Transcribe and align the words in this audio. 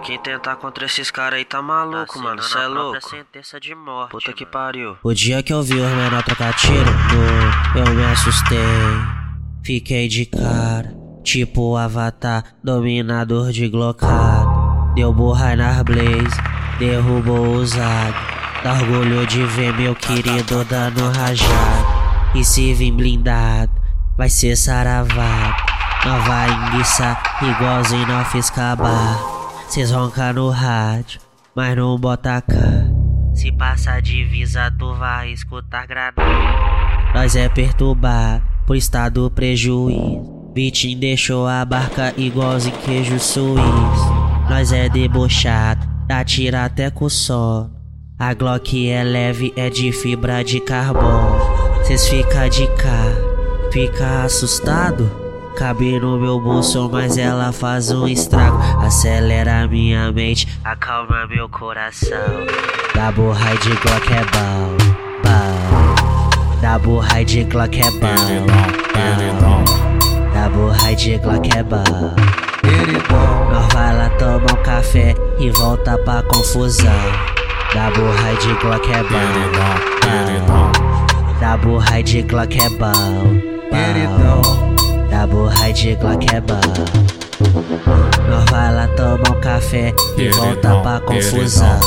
Quem 0.00 0.18
tentar 0.18 0.56
contra 0.56 0.84
esses 0.86 1.10
caras 1.10 1.38
aí 1.38 1.44
tá 1.44 1.60
maluco, 1.60 2.14
Tá 2.14 2.20
mano. 2.20 2.42
Cê 2.42 2.58
é 2.58 2.66
louco. 2.66 3.08
sentença 3.08 3.58
de 3.58 3.74
morte. 3.74 4.10
Puta 4.12 4.32
que 4.32 4.44
mano. 4.44 4.52
pariu. 4.52 4.96
O 5.02 5.12
dia 5.12 5.42
que 5.42 5.52
eu 5.52 5.62
vi 5.62 5.74
os 5.80 5.90
menor 5.92 6.22
trocar 6.22 6.54
tiro, 6.54 6.90
eu 7.74 7.94
me 7.94 8.04
assustei. 8.04 8.58
Fiquei 9.64 10.06
de 10.06 10.26
cara, 10.26 10.94
tipo 11.24 11.72
o 11.72 11.76
Avatar, 11.76 12.44
dominador 12.62 13.50
de 13.50 13.68
glocado. 13.68 14.92
Deu 14.94 15.12
burra 15.12 15.56
nas 15.56 15.82
blaze, 15.82 16.40
derrubou 16.78 17.56
o 17.56 17.66
Zag. 17.66 18.14
Dá 18.62 18.74
orgulho 18.74 19.26
de 19.26 19.44
ver 19.44 19.72
meu 19.74 19.94
querido 19.94 20.64
dando 20.66 21.10
rajado. 21.10 21.86
E 22.34 22.44
se 22.44 22.72
vir 22.74 22.92
blindado, 22.92 23.72
vai 24.16 24.28
ser 24.28 24.56
saravado. 24.56 25.56
Nós 26.04 26.24
vai 26.24 26.48
enguiçar 26.50 27.20
igualzinho 27.42 28.06
nós 28.06 28.28
fez 28.28 28.48
cabar. 28.50 29.35
Cês 29.68 29.90
ronca 29.90 30.32
no 30.32 30.48
rádio, 30.48 31.20
mas 31.54 31.76
não 31.76 31.98
bota 31.98 32.40
cara. 32.40 32.86
Se 33.34 33.52
passa 33.52 33.92
a 33.92 34.00
divisa, 34.00 34.70
tu 34.78 34.94
vai 34.94 35.32
escutar 35.32 35.86
granada. 35.86 36.22
Nós 37.14 37.36
é 37.36 37.48
perturbar, 37.48 38.42
por 38.66 38.76
estado 38.76 39.30
prejuízo. 39.30 40.52
Vitim 40.54 40.96
deixou 40.98 41.46
a 41.46 41.64
barca 41.64 42.14
igualzinho 42.16 42.76
queijo 42.78 43.18
suíço. 43.18 44.14
Nós 44.48 44.72
é 44.72 44.88
debochado, 44.88 45.86
dá 46.06 46.24
tira 46.24 46.64
até 46.64 46.88
com 46.88 47.08
sono. 47.08 47.74
A 48.18 48.32
Glock 48.32 48.88
é 48.88 49.02
leve, 49.02 49.52
é 49.56 49.68
de 49.68 49.92
fibra 49.92 50.42
de 50.42 50.60
carbono. 50.60 51.84
Cês 51.84 52.08
fica 52.08 52.48
de 52.48 52.66
cara, 52.68 53.70
fica 53.70 54.22
assustado? 54.24 55.25
Cabe 55.56 55.98
no 55.98 56.18
meu 56.18 56.38
bolso, 56.38 56.88
mas 56.92 57.16
ela 57.16 57.50
faz 57.50 57.90
um 57.90 58.06
estrago. 58.06 58.58
Acelera 58.84 59.66
minha 59.66 60.12
mente, 60.12 60.46
acalma 60.62 61.26
meu 61.26 61.48
coração. 61.48 62.18
Double 62.94 63.32
high 63.32 63.56
de 63.58 63.70
Glock 63.70 64.12
é 64.12 64.24
bom, 64.32 64.76
bom. 65.24 66.60
Double 66.60 67.00
high 67.08 67.24
de 67.24 67.44
Glock 67.44 67.80
é 67.80 67.90
bom, 67.90 68.06
bom. 69.40 69.64
Double 70.34 70.78
high 70.78 70.94
de 70.94 71.16
Glock 71.18 71.48
é 71.56 71.62
bom. 71.62 71.82
Nós 73.50 73.72
vai 73.72 73.96
lá 73.96 74.10
tomar 74.18 74.52
um 74.52 74.62
café 74.62 75.14
e 75.38 75.50
volta 75.50 75.96
pra 75.98 76.22
confusão. 76.24 76.92
Double 77.72 78.14
high 78.22 78.36
de 78.36 78.54
Glock 78.60 78.90
é 78.92 79.02
bom, 79.02 79.18
bom. 80.46 80.72
Double 81.40 81.78
high 81.78 82.02
de 82.02 82.22
Glock 82.22 82.58
é 82.58 82.68
bom, 82.68 82.92
bom. 84.18 84.65
Da 85.16 85.24
High 85.24 85.72
de 85.72 85.94
Glock 85.94 86.26
é. 86.30 86.42
Nós 88.28 88.44
vai 88.50 88.74
lá 88.74 88.86
tomar 88.88 89.34
um 89.34 89.40
café 89.40 89.94
e 90.18 90.28
volta 90.28 90.76
pra 90.82 91.00
confusão. 91.00 91.80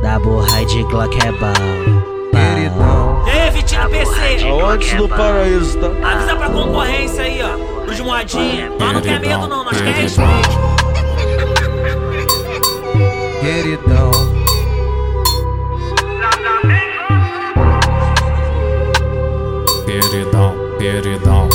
Da 0.00 0.18
High 0.18 0.66
de 0.66 0.84
Glock 0.84 1.18
é 1.26 1.32
bom. 1.32 3.26
Ei, 3.26 3.50
Vitinho 3.50 3.90
PC! 3.90 4.46
Antes 4.64 4.94
do 4.94 5.08
paraíso, 5.08 5.78
tá? 5.78 5.88
Avisa 6.12 6.36
pra 6.36 6.48
concorrência 6.48 7.24
aí, 7.24 7.40
ó. 7.42 7.90
Os 7.90 7.98
moadinha. 7.98 8.70
Nós 8.78 8.92
não 8.92 9.00
quer 9.00 9.18
medo, 9.18 9.48
não, 9.48 9.64
nós 9.64 9.80
quer 9.80 9.92
respeito. 9.92 10.48
Queridão. 13.40 14.10
Queridão, 19.86 20.54
queridão. 20.78 21.48